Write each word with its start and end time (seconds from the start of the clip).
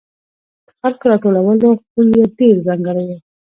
د 0.67 0.67
خلکو 0.79 1.05
راټولولو 1.11 1.67
خوی 1.89 2.07
یې 2.17 2.25
ډېر 2.37 2.55
ځانګړی 2.67 3.03
و. 3.07 3.11